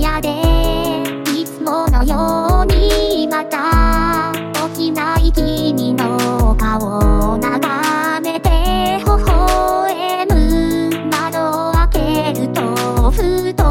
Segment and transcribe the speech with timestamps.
[0.00, 0.28] 屋で
[1.32, 4.32] いつものようにまた
[4.74, 11.88] 起きない君の顔を眺めて微笑む窓を開
[12.34, 13.62] けるとふと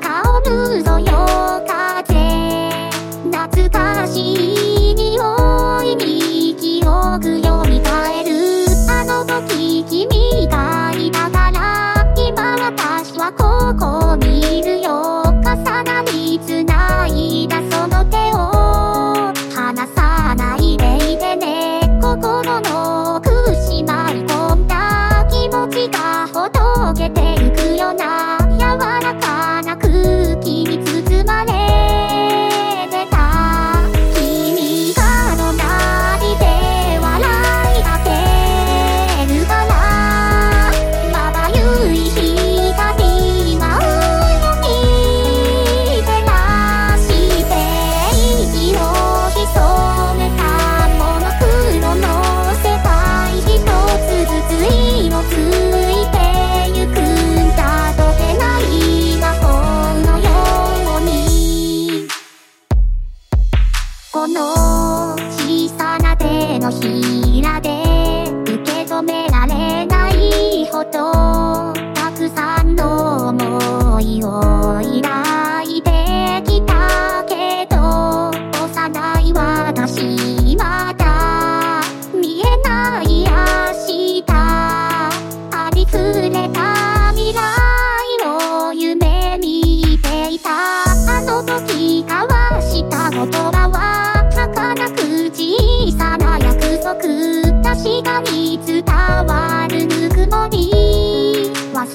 [0.00, 2.90] 顔むぞよ風
[3.30, 8.30] 懐かしい匂いに記憶よみがえる。
[8.88, 13.59] あの時君がいながら今私はこう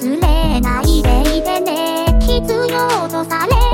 [0.06, 2.06] 忘れないでいてね。
[2.20, 2.40] 必
[2.70, 3.65] 要とされ